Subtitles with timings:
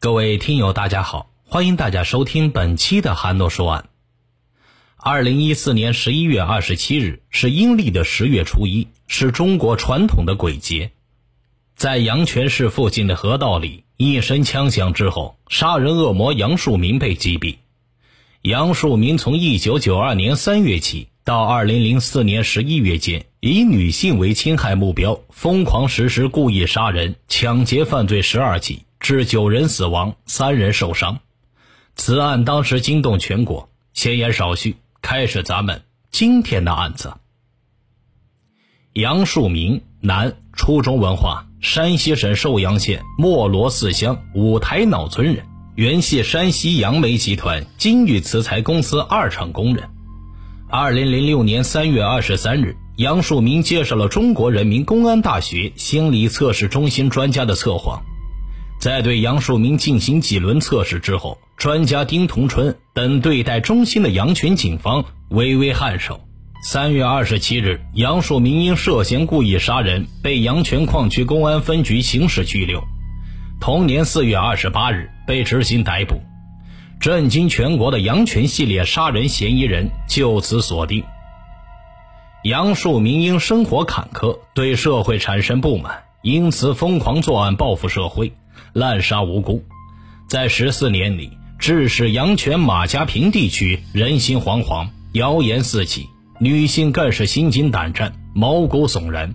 [0.00, 3.86] 各位听友，大家好，欢迎大家收听本期的韩诺说案。
[4.96, 10.92] 二零一四年十一月二十七日是阴历的十月初一，是中国传统的鬼节。
[11.74, 17.56] 在阳泉市附近的河道里，一声枪响之后，杀人恶魔杨树民被击毙。
[18.42, 28.84] 杨树民从一九九二年三月起到二零零四年十一月间，以女性为侵害目标，疯狂实施故意杀人、抢劫犯罪十二起。
[29.00, 31.20] 致九人死亡，三人受伤。
[31.94, 33.68] 此案当时惊动全国。
[33.94, 35.82] 闲言少叙，开始咱们
[36.12, 37.14] 今天的案子。
[38.92, 49.88] 杨树明，男，初中文化，山西省寿阳县莫罗寺乡五台脑村人，原系山西杨梅集团金玉瓷材公司二厂工人。
[50.68, 58.04] 二零零六年三月二十三日，杨树明接受了中国人民公安大学心理测试中心专家的测谎。
[58.78, 66.20] 在对杨树明进行几轮测试之后，专家丁同春等对待中心的阳泉警方微微颔首。
[66.62, 72.80] 三月二十七日，杨树明因涉嫌故意杀人被阳泉矿区公安分局刑事拘留。
[73.60, 76.22] 同年四月二十八日被执行逮捕。
[77.00, 81.02] 震惊全国的阳泉系列杀人嫌疑人就此锁定。
[82.44, 88.32] 杨树明因生活坎坷，对社会产生不满，因此疯狂作案报复社会。
[88.72, 89.64] 滥杀无辜，
[90.28, 96.06] 在十四年里，致使阳泉马家坪地区人心惶惶，谣言四起，
[96.40, 99.34] 女性更是心惊胆战，毛骨悚然。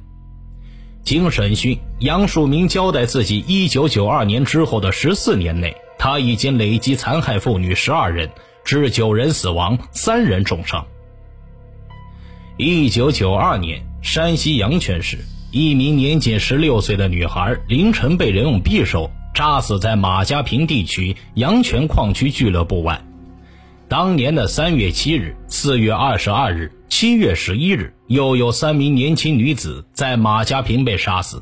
[1.03, 8.29] 经审讯，杨树明交代自己，一九九二年之后的十四年内，他已经累计残害妇女十二人，
[8.63, 10.85] 致九人死亡，三人重伤。
[12.55, 15.17] 一九九二年，山西阳泉市
[15.53, 19.09] 一名年仅十六岁的女孩凌晨被人用匕首。
[19.35, 23.03] 扎死在马家坪地区阳泉矿区俱乐部外。
[23.87, 31.41] 当年的三月七日、四月二十二日、七月十一日，又有三名年轻女子在马家坪被杀死。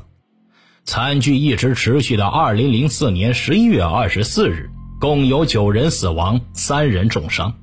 [0.84, 7.54] 惨剧一直持续到二零零四年十一月二十四日，共有九人死亡，三人重伤。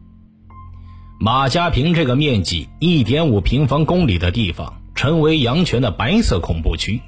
[1.19, 6.99] 马家坪这个面积一点五平方公里的地方，成为阳泉的白色恐怖区。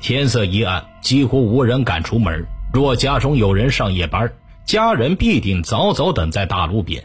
[0.00, 2.46] 天色一暗，几乎无人敢出门。
[2.72, 4.32] 若家中有人上夜班，
[4.66, 7.04] 家人必定早早等在大路边。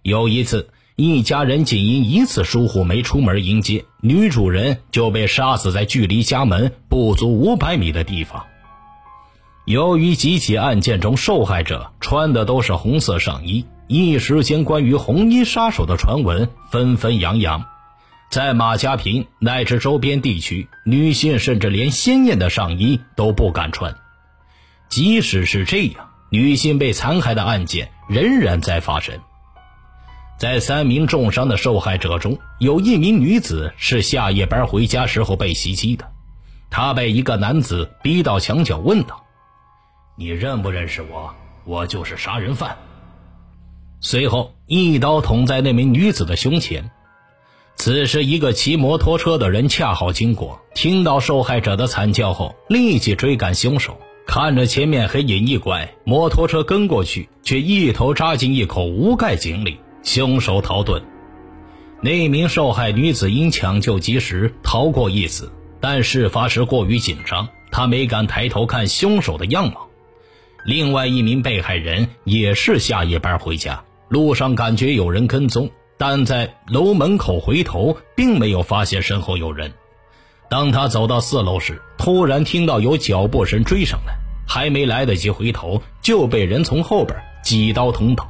[0.00, 8.46] 有一次，一家人仅因一次疏忽没出门迎接，女主人就被杀死在距离家门不足五百米的地方。
[9.66, 17.66] 由于几起案件中受害者穿的都是红色上衣，一时间关于红衣杀手的传闻纷纷扬扬。
[18.30, 23.96] 在马家坪乃至周边地区，女性甚至连鲜艳的上衣都不敢穿。
[24.88, 29.18] 即使是这样，女性被残害的案件仍然在发生。
[30.36, 36.10] 在三名重伤的受害者中，有一名女子是下夜班回家时候被袭击的。
[36.70, 39.24] 她被一个男子逼到墙角，问道
[40.18, 41.32] ：“你认不认识我？
[41.64, 42.76] 我就是杀人犯。”
[44.02, 46.90] 随后一刀捅在那名女子的胸前。
[47.76, 53.98] 此时，一个骑摩托车的人恰好经过，听到受害者的惨叫后，立即追赶凶手。
[54.26, 61.02] 看着前面黑影一拐，摩托车跟过去，却一头扎进一口无盖井里，凶手逃遁。
[62.00, 69.88] 那名受害女子因抢救及时逃过一死，但事发时过于紧张，她没敢抬头看凶手的样貌。
[70.64, 75.70] 另外一名被害人也是下夜班回家，路上感觉有人跟踪。
[75.96, 79.72] 但在楼门口回头，并没有发现身后有人。
[80.50, 84.14] 当他走到四楼时，突然听到有脚步声追上来，
[84.46, 88.28] 还没来得及回头，就被人从后边几刀捅倒。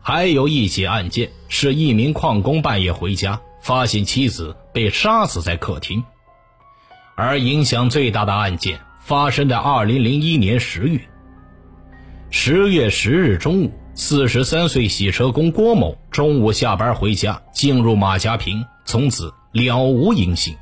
[0.00, 6.02] 还有一起案件，是一名矿工半夜回家，发现妻子被杀死在客厅。
[7.16, 11.00] 而影响最大的案件，发生在二零零一年十月。
[12.30, 13.72] 十月十日中午。
[13.98, 20.54] 四十三岁洗车工郭某中午下班回家，进入马家坪，从此了无音信。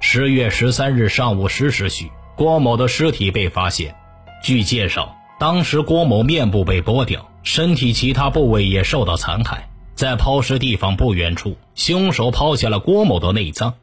[0.00, 3.94] 十月十三日上午十时许，郭某的尸体被发现。
[4.42, 9.70] 据介绍，当时郭某面部被剥掉，身体其他部位也受到残害。
[9.94, 13.74] 在抛尸地方不远处，凶手抛下了郭某的内脏。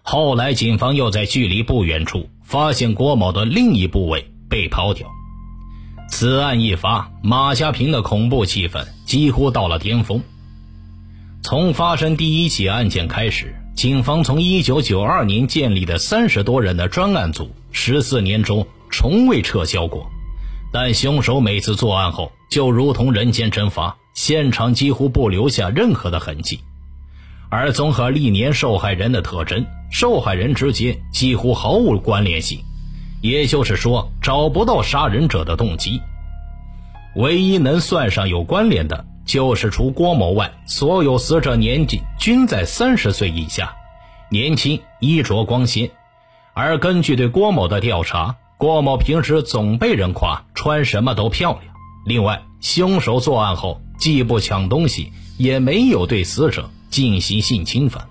[0.00, 5.06] 后来，警方又在距离不远处发现郭某的另一部位被抛掉。
[6.10, 10.22] 此案一发，马家坪的恐怖气氛几乎到了巅峰。
[11.42, 20.10] 从发生第一起案件开始，警方从1992年建立的三十多人的专案组，十四年中从未撤销过。
[20.72, 26.60] 但凶手每次作案后，就如同人间蒸发，现场几乎不留下任何的痕迹。
[27.48, 32.62] 而综合历年受害人的特征，受害人之间几乎毫无关联性，
[33.20, 36.00] 也就是说，找不到杀人者的动机。
[37.16, 43.74] 唯一能算上有关联的，就是除郭某外，所有死者年纪均在三十岁以下，
[44.30, 45.90] 年轻，衣着光鲜。
[46.54, 51.74] 而根据对郭某的调查，郭某平时总被人夸穿什么都漂亮。
[52.06, 58.06] 另外，凶手作案后既不抢东西，也没有对死者进行性侵犯。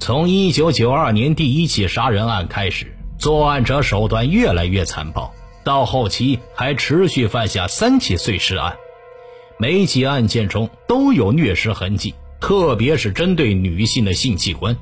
[0.00, 5.32] 从一九九二年第一起杀人案开始，作案者手段越来越残暴。
[5.62, 8.76] 到后期还持续犯下三起碎尸案，
[9.58, 14.76] 每起案件中都有虐尸痕迹，特别是针对女性的性器官。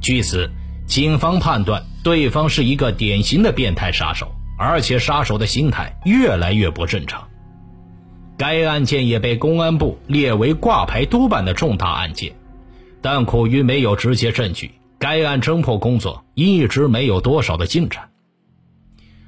[0.00, 0.50] 据此，
[0.86, 7.28] 警方判断对方是一个典型的变态杀手，而且杀手的心态越来越不正常。
[8.38, 12.32] 该案件也被公安部列为挂牌督办的重大案件，
[13.02, 14.72] 但苦于没有直接证据，
[15.04, 18.08] 该案侦破工作一直没有多少的进展。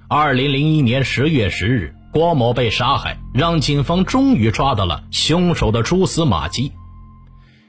[0.08, 6.72] 二零零一年十月十日，郭某被杀害，让警方终于抓到了凶手的蛛丝马迹。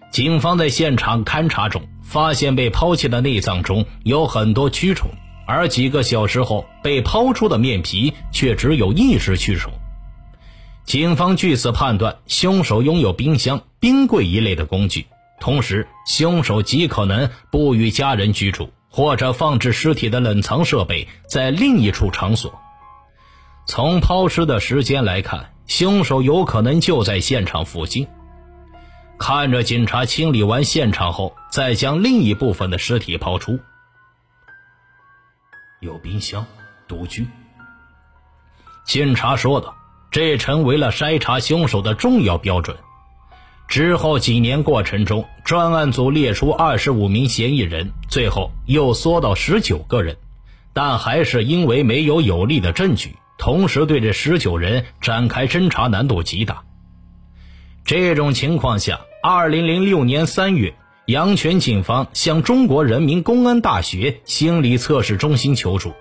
[0.09, 5.09] 警方在现场勘查中发现，被抛弃的内脏中有很多蛆虫，
[5.45, 9.73] 而几个小时后被抛出的面皮却只有一只蛆虫。
[10.85, 15.07] 警方据此判断，凶手拥有冰箱、冰柜一类的工具，
[15.39, 18.71] 同时凶手极可能不与家人居住。
[18.89, 22.59] 或者放置尸体的冷藏设备在另一处场所。
[23.67, 28.07] 从抛尸的时间来看，凶手有可能就在现场附近。
[29.19, 33.59] 看着警察清理完现场后，再将另一部分的尸体抛出。
[35.81, 36.43] 有冰箱，
[36.87, 37.27] 独居。
[38.85, 39.75] 警察说道
[40.09, 42.75] ：“这成为了筛查凶手的重要标准。”
[43.67, 50.15] 之后几年过程中，专案组列出二十五名嫌疑人，最后又缩到十九个人，
[50.73, 56.63] 但还是因为没有有力的证据，同时对这十九人展开侦查难度极大。
[57.83, 60.73] 这种情况下，二零零六年三月，
[61.05, 65.93] 阳泉警方向中国人民公安大学心理测试中心求助。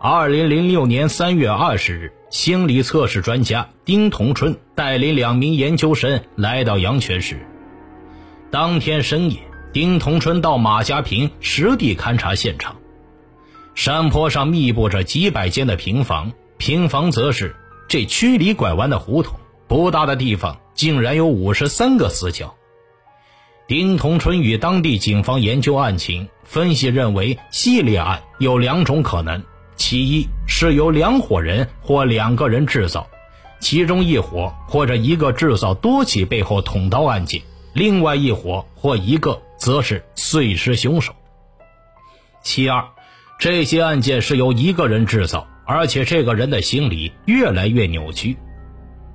[0.00, 2.12] 二零零六年三月二十日。
[2.30, 7.44] 心理测试专家丁同春带领两名研究生来到阳泉市。
[8.52, 9.40] 当天深夜，
[9.72, 12.76] 丁同春到马家坪实地勘察现场。
[13.74, 17.56] 山坡上密布着几百间的平房，平房则是
[17.88, 22.54] 这曲里拐弯的胡同，不大的地方竟然有五十三个死角。
[23.66, 29.42] 丁同春与当地警方研究案情，分析认为系列案有两种可能。
[29.80, 33.06] 其一是由两伙人或两个人制造，
[33.60, 37.40] 其中一伙或者一个制造多起背后捅刀案件，
[37.72, 41.14] 另外一伙或一个则是碎尸凶手。
[42.42, 42.84] 其二，
[43.38, 48.36] 这些案件是由一个人制造，而且这个人的心理越来越扭曲，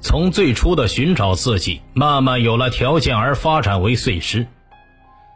[0.01, 4.47] 从最初的寻找刺激，慢慢有了条件而发展为碎尸。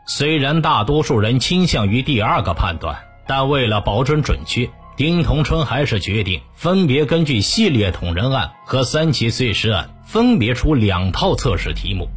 [0.07, 2.97] 虽然大多数人倾向于第二个判断，
[3.27, 4.67] 但为了保准准确。
[4.99, 12.09] 丁同春还是决定分别根据系列捅人案和三起碎尸案分别出两套测试题目，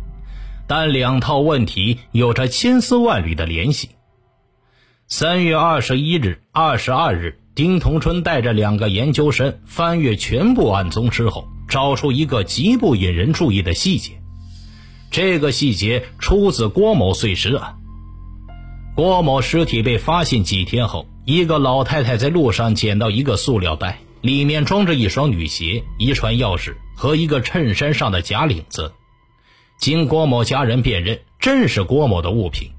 [0.67, 3.91] 但两套问题有着千丝万缕的联系。
[5.07, 14.21] 三月二十一日、二十二日，丁同春带着两个研究生翻阅全部案宗之后，找出一个极不引人注意的细节。
[15.09, 17.77] 这个细节出自郭某碎尸案。
[18.97, 21.07] 郭某尸体被发现几天后。
[21.25, 28.93] 一个老太太在路上捡到一个塑料袋，里面装着一双女鞋、一串钥匙和一个衬衫上的假领子。
[29.79, 32.71] 经郭某家人辨认，正是郭某的物品。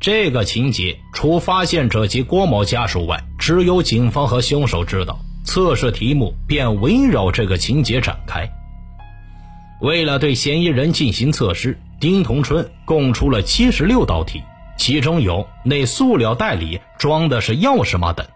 [0.00, 5.20] 这个情节除发现者及郭某家属外，只有警方和凶手知道。
[5.44, 8.48] 测试题目便围绕这个情节展开。
[9.80, 14.40] 为了对嫌疑人进行测试，丁同春共出了七十六道题。
[14.76, 18.12] 其中有那塑料袋里装的是钥匙吗？
[18.12, 18.26] 等。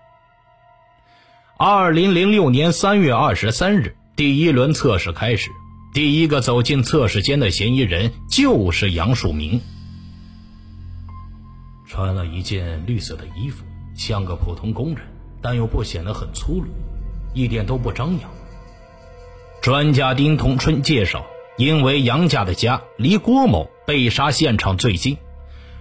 [1.58, 5.50] 二零零六年三月二十三日，第一轮测试开始。
[5.94, 9.62] 第一个走进测试间的嫌疑人就是杨树明，
[11.88, 13.64] 穿了一件绿色的衣服，
[13.96, 14.98] 像个普通工人，
[15.40, 16.66] 但又不显得很粗鲁，
[17.32, 18.30] 一点都不张扬。
[19.62, 21.24] 专家丁同春介绍，
[21.56, 25.16] 因为杨家的家离郭某被杀现场最近。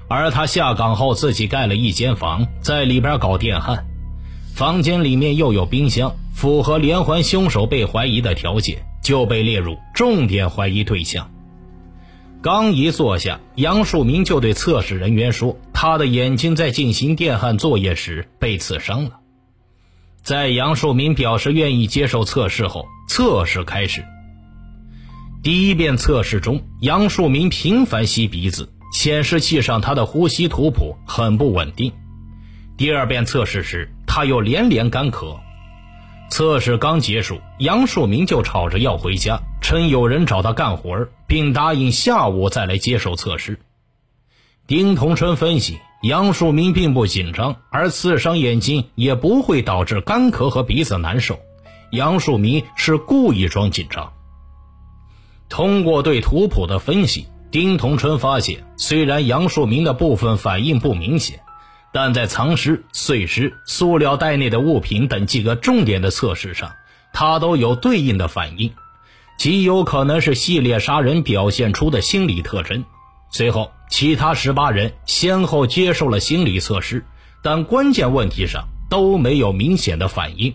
[0.08, 3.86] 而他下岗后，自己盖了一间房，在里边搞电焊。
[4.54, 11.32] 房间里面又有冰箱，符合连环凶手被怀疑的条件，就被列入重点怀疑对象。
[12.42, 19.20] 刚一坐下，杨树明就对测试人员说：“他的眼睛在进行电焊作业时被刺伤了。”
[20.22, 24.06] 在杨树明表示愿意接受测试后，测试开始。
[25.42, 31.92] 第一遍测试中，杨树明频繁吸鼻子，显示器上他的呼吸图谱很不稳定。
[32.78, 35.38] 第二遍测试时，他又连连干咳。
[36.30, 43.60] 测试刚结束，杨树明就吵着要回家，称有人找他干活并答应下午再来接受测试。
[44.66, 51.38] 丁同春分析，杨树明并不紧张，而刺伤眼睛也不会导致干咳和鼻子难受。
[51.92, 54.14] 杨树明是故意装紧张。
[55.50, 61.40] 通过对图谱的分析，丁同春发现，虽然杨树明的部分反应不明显，
[61.94, 66.74] 但在藏尸、碎尸、塑料袋内的物品等几个重点的测试上，
[67.14, 68.74] 他都有对应的反应，
[69.38, 72.84] 极有可能是系列杀人表现出的心理特征。
[73.32, 77.06] 随后，其他十八人先后接受了心理测试，
[77.42, 80.54] 但关键问题上都没有明显的反应。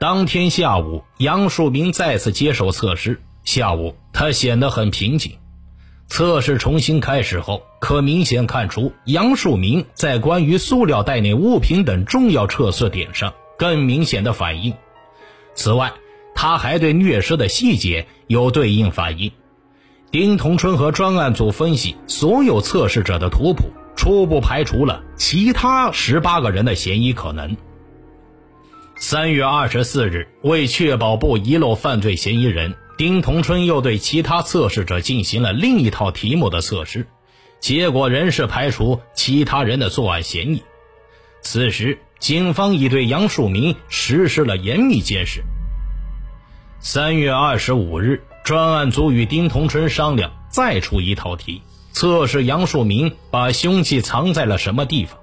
[0.00, 3.22] 当天下午，杨树明再次接受测试。
[3.44, 5.36] 下午，他显得很平静。
[6.08, 14.72] 测试重新开始后，可明显看出杨树明在关于塑料袋内物品等重要测试点上更明显的反应。
[15.54, 15.92] 此外，
[16.34, 19.30] 他还对虐尸的细节有对应反应。
[20.10, 23.64] 丁同春和专案组分析所有测试者的图谱，
[23.96, 27.54] 初步排除了其他十八个人的嫌疑可能。
[28.96, 32.74] 三月二十四日，为确保不遗漏犯罪嫌疑人。
[32.96, 37.06] 丁同春又对其他测试者进行了另一套题目的测试，
[37.60, 40.62] 结果仍是排除其他人的作案嫌疑。
[41.42, 45.42] 此时，警方已对杨树明实施了严密监视。
[46.80, 51.60] 三月二十五日，专案组与丁同春商量，再出一套题，
[51.92, 55.18] 测试杨树明把凶器藏在了什么地方。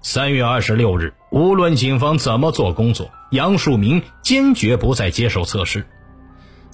[0.00, 5.86] 三月二十六日，无论警方怎么做工作，杨树明坚决不再接受测试。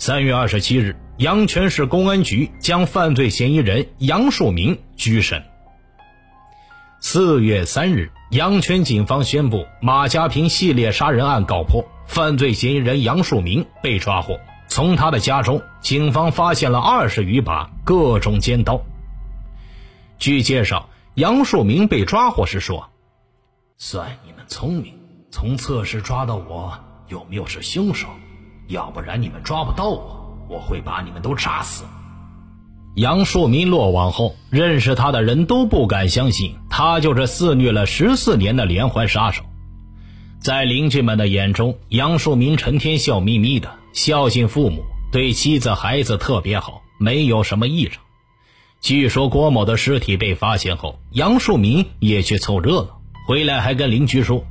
[0.00, 5.45] 三月二十七日，阳泉市公安局将犯罪嫌疑人杨树明拘审。
[7.00, 14.40] 四月三日，阳泉警方宣布马家坪系列杀人案告破，犯罪嫌疑人杨树明被抓获。
[14.69, 18.80] 从他的家中，警方发现了二十余把各种尖刀。
[20.16, 22.88] 据介绍，杨树明被抓获时说
[23.76, 24.95] ：“算你们聪明，
[25.30, 26.73] 从测试抓到我
[27.09, 28.09] 有没有是凶手。”
[28.70, 31.84] 要不然你们抓不到我，我会把你们都炸死。
[32.94, 39.42] 杨树明落网后，认识他的人都不敢相信他就是肆虐了十四年的连环杀手。
[40.40, 48.02] 在邻居们的眼中，杨树明成天笑眯眯的，孝敬父母，对妻子孩子特别好，没有什么异常。
[48.80, 54.44] 据说郭某的尸体被发现后，杨树明也去凑热闹，回来还跟邻居说：“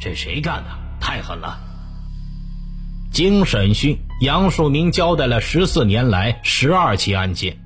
[0.00, 0.70] 这谁干的？
[1.00, 1.58] 太狠了！”
[3.12, 7.58] 经审讯，杨树明交代了十四年来十二起案件。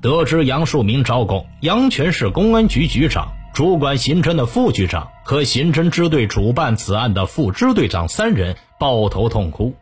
[0.00, 9.74] 得知杨树明招供，阳泉市公安局局长、主管刑侦的副局长和刑侦支队主办此案的副支队长三人抱头痛哭。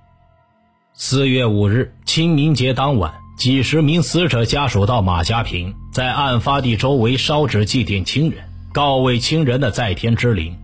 [0.94, 10.58] 四月五日，清明节当晚，几十名死者家属到马家坪，在案发地周围烧纸祭奠亲人，告慰亲人的在天之灵。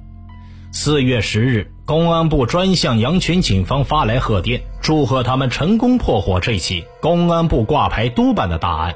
[0.75, 8.95] 四月十日，公安部专向阳泉警方发来贺电，祝贺他们成功破获这起公安部挂牌督办的大案。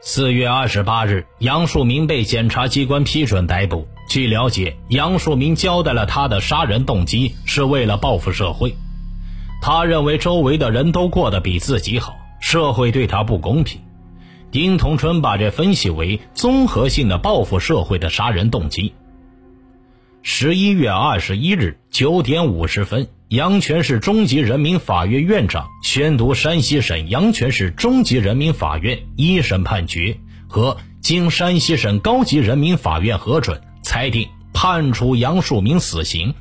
[0.00, 3.86] 四月二十八日，杨树明被检察机关批准逮捕。
[4.08, 8.74] 据了解，杨树明交代了他的杀人动机是为了报复社会，
[9.60, 13.78] 他认为周围的人都过得比自己好，社会对他不公平。
[14.50, 18.94] 丁同春把这分析为综合性的报复社会的杀人动机。
[20.24, 30.16] 十一月二十一日九点五十分，阳泉市中级人民法院院长宣读山西省阳泉市中级人民法院一审判决
[30.48, 36.32] 和经山西省高级人民法院核准，裁定判处杨树明死刑。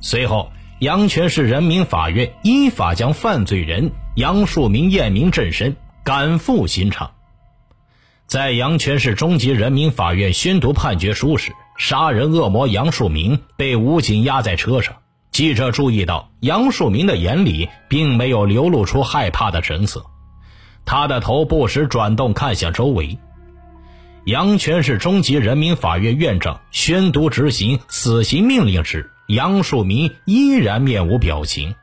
[0.00, 7.10] 随后，阳泉市人民法院依法将犯罪人杨树明验明正身，赶赴刑场。
[8.26, 11.52] 在阳泉市中级人民法院宣读判决书时。
[11.78, 14.96] 杀人恶魔杨树明被武警押在车上，
[15.30, 20.04] 记者注意到杨树明的眼里并没有流露出害怕的神色，
[20.84, 23.16] 他的头不时转动看向周围。
[24.24, 31.76] 阳泉市中级人民法院院长宣读执行死刑命令时，杨树明依然面无表情。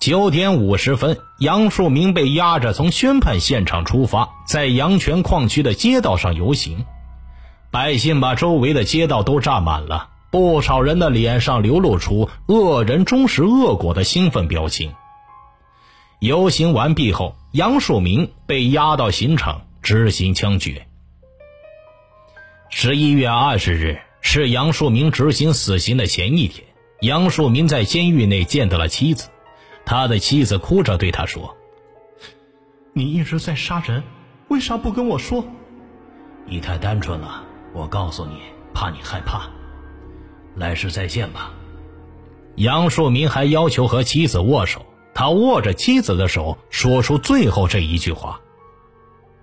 [0.00, 6.84] 九点五十分，杨树明被押着从宣判现场出发，在阳泉矿区的街道上游行。
[7.74, 14.94] 百姓把周围的街道都占满了，不少人的脸上流露出“恶人终食恶果”的兴奋表情。
[16.20, 20.86] 游行完毕后，杨树明被押到刑场执行枪决。
[22.70, 26.64] 十一月二十日是杨树明执行死刑的前一天，
[27.00, 29.30] 杨树明在监狱内见到了妻子。
[29.84, 31.56] 他的妻子哭着对他说
[32.94, 34.04] ：“你一直在杀人，
[34.46, 35.44] 为啥不跟我说？
[36.46, 37.42] 你太单纯了，
[37.74, 38.40] 我告诉你，
[38.72, 39.50] 怕你害怕。
[40.54, 41.52] 来世再见吧。”
[42.56, 48.40] 杨树明还要求和妻子握手，他握着妻子的手，说出最后这一句话。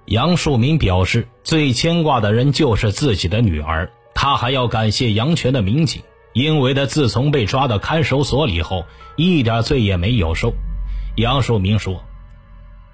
[0.06, 6.02] 杨树明表示，最牵挂的人就是自己的女儿，他还要感谢杨泉的民警。
[6.34, 8.86] 因为他自从被抓到看守所里后，
[9.18, 10.54] 一点罪也没有受。
[11.18, 12.02] 杨树明说：“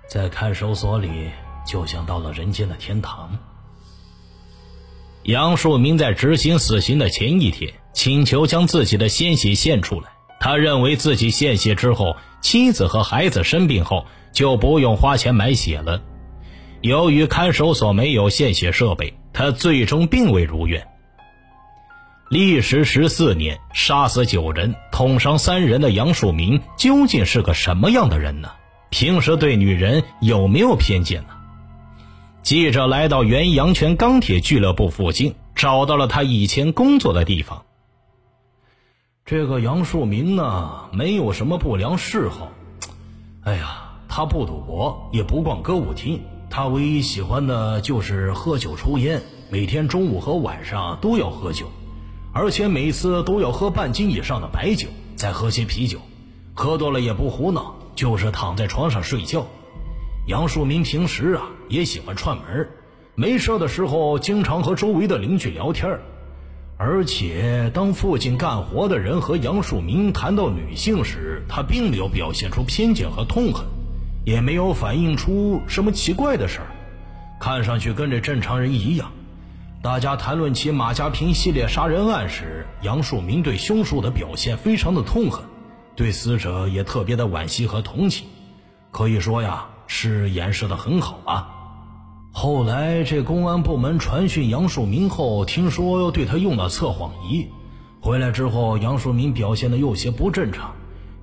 [0.10, 1.30] 在看守所里，
[1.64, 3.30] 就像到了人间的天堂。”
[5.28, 10.08] 杨树明在执行死刑的前一天，请求将自己的鲜血献出来。
[10.40, 16.02] 他认为自己献血之后，妻子和孩子生病后就不用花钱买血了。
[16.80, 20.88] 由于看守所没有献血设备，他最终并未如愿。
[22.30, 28.50] 历时十四年，杀死九人，捅伤三人的杨树明究竟是个什么样的人呢？
[28.92, 31.37] 平时对女人有没有偏见呢？
[32.48, 37.66] 记者来到原阳泉钢铁俱乐部附近，找到了他以前工作的地方。
[39.26, 42.48] 这个杨树明呢，没有什么不良嗜好。
[43.44, 51.70] 哎呀，他不赌博，也不逛歌舞厅，他唯一喜欢的就是喝酒抽烟，每天中午和晚上都要喝酒。
[52.32, 54.88] 而且每次都要喝半斤以上的白酒，
[55.18, 56.00] 再喝些啤酒，
[56.54, 59.46] 喝多了也不胡闹，就是躺在床上睡觉。
[60.28, 62.70] 杨树明平时啊也喜欢串门，
[63.16, 66.00] 没事的时候经常和周围的邻居聊天
[66.80, 73.66] 而且当附近干活的人和杨树明谈到女性时，他并没有表现出偏见和痛恨，
[74.26, 76.68] 也没有反映出什么奇怪的事儿，
[77.40, 79.12] 看上去跟这正常人一样。
[79.82, 85.44] 大家谈论起马家坪系列杀人案时，杨树明对凶手的表现非常的痛恨，
[85.96, 88.28] 对死者也特别的惋惜和同情，
[88.92, 91.56] 可以说呀是掩饰的很好啊。
[92.40, 97.48] 后来这公安部门传讯杨树明后，听说对他用了测谎仪，
[98.00, 100.76] 回来之后杨树明表现的有些不正常，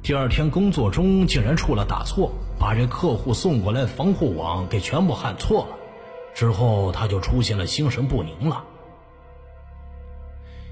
[0.03, 5.77] 第二天工作中竟然出了大错，把这客户送过来防护网给全部焊错了。
[6.35, 8.65] 之后他就出现了心神不宁了。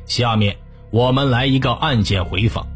[0.07, 0.57] 下面
[0.91, 2.67] 我们来一个案件回放：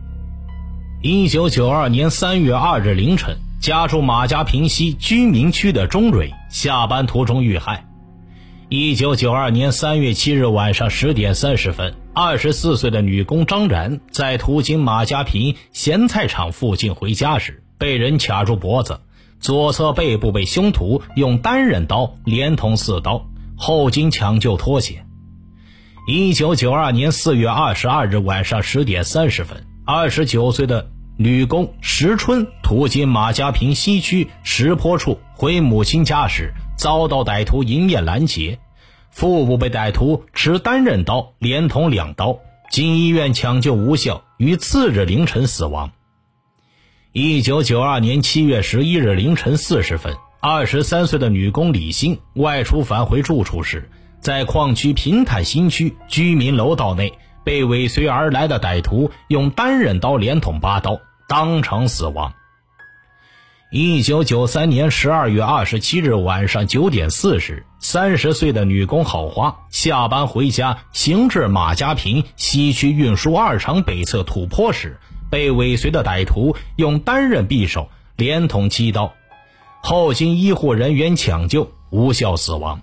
[1.03, 7.85] 一九九二年三月二日凌晨，家住马家坪西居民区的钟蕊下班途中遇害。
[8.69, 19.01] 一九九二年三月七日晚上十点三十分，二十四岁的女工张然在途经马家坪咸菜厂附近回家时，被人卡住脖子。
[19.41, 23.27] 左侧背部被凶徒用单刃刀连捅四刀，
[23.57, 25.09] 后经抢救脱险。
[26.07, 38.59] 一九九二年四月二十二日晚上十点三十分，二十九岁的女工石春途经马家坪西区石坡处回母亲家时，遭到歹徒迎面拦截，
[39.11, 42.39] 腹部被歹徒持单刃刀连捅两刀，
[42.71, 45.91] 经医院抢救无效，于次日凌晨死亡。
[47.13, 53.89] 一九九二年七月十一日凌晨四时分，二十三岁的女工李欣外出返回住处时，
[54.21, 57.15] 在矿区平坦新区居民楼道内
[57.47, 62.35] 被尾随而来的歹徒用单刃刀连捅八刀，当场死亡。
[63.71, 74.99] 一九九三年十二月二十七日晚上九点四十，三十岁的女工郝花下班回家，行至马家坪西区运输二厂北侧土坡时。
[75.31, 79.15] 被尾随的歹徒用单刃匕首连捅七刀，
[79.85, 82.83] 后经医护人员抢救无效死亡。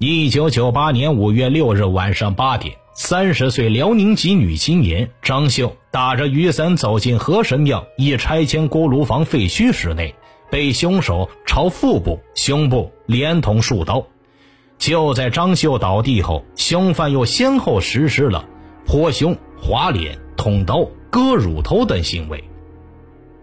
[0.00, 10.14] 一九九八年五月六日晚上八点，三十岁辽宁籍女青年张秀打着雨伞走进河神庙已拆迁锅炉房废墟室内，
[10.52, 14.06] 被凶手朝腹部、胸部连捅数刀。
[14.78, 18.44] 就在张秀倒地后，凶犯又先后实施了
[18.86, 20.88] 泼胸、划脸、捅刀。
[21.10, 22.44] 割乳头等行为。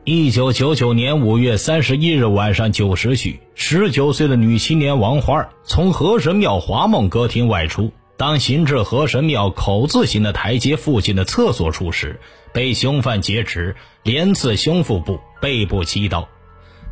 [0.08, 12.20] 一九九九年五月三十一日晚上九时许，十九岁的女青年王花从河神庙华梦歌厅外出，当行至河神庙口字形的台阶附近的厕所处时，
[12.54, 16.30] 被凶犯劫持，连刺胸腹部、背部七刀。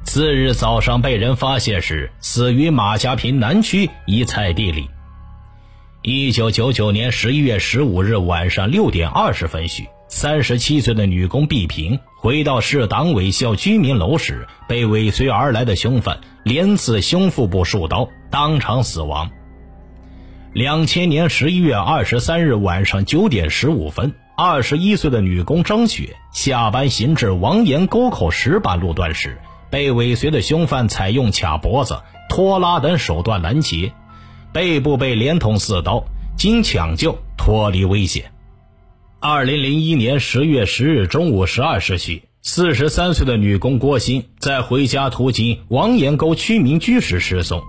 [0.03, 4.89] 次日早上被人发现时，死于马家坪南区一菜地里。
[6.01, 9.85] 一九九九年十一月十五日晚上六点二十分许。
[10.09, 19.29] 三十七岁的女工毕平回到市党委校居民楼时，被尾随而来的凶犯连刺胸腹部数刀，当场死亡。
[20.53, 29.37] 两千年十一月二十三日晚上九点十五分，二十一岁的女工张雪下班行至王岩沟口石板路段时，
[29.69, 33.91] 被尾随的凶犯采用卡脖子、拖拉等手段拦截，
[34.53, 36.05] 背部被连捅四刀，
[36.37, 38.31] 经抢救脱离危险。
[39.25, 47.63] 二零零一年十月十日中午十二时许，四十三岁的女工郭鑫在回家途经王岩沟居民居时失踪，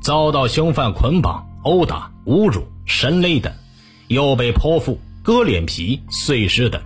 [0.00, 3.52] 遭到凶犯捆绑、殴打、侮辱、神勒等，
[4.06, 6.80] 又被剖腹、割脸皮、碎尸等，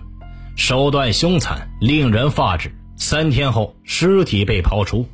[0.55, 2.73] 手段凶残，令人发指。
[2.95, 5.07] 三天后，尸体被抛出。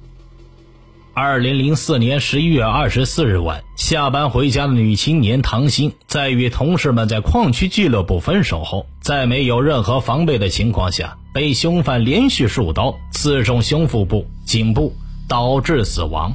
[1.16, 14.92] 二零零四年十一月二十四日晚，下班回家的女青年唐鑫，在与同事们在矿区俱乐部分手后，在没有任何防备的情况下，被凶犯连续数刀刺中胸腹部、颈部，
[15.28, 16.34] 导致死亡。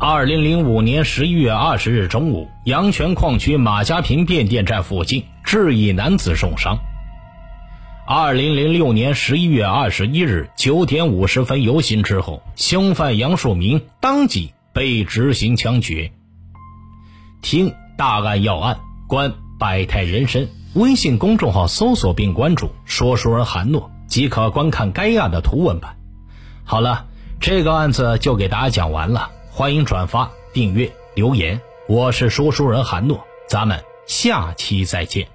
[0.00, 6.78] 二零零五年十一月二十日中午，阳泉矿区马家坪变电站附近，致一男子重伤。
[8.12, 16.10] 二零零六年十一月二十一日九点五十分游行之后，凶犯杨树明当即被执行枪决。
[17.40, 20.48] 听大案要案，观百态人生。
[20.74, 25.96] 微信公众号搜索并关注“说书人韩诺”，即可观看该案的图文版。
[26.64, 27.06] 好了，
[27.40, 31.60] 这个案子就给大家讲完了，欢迎转发、订阅、留言。
[31.86, 35.28] 我是说书人韩诺，咱们下期再见。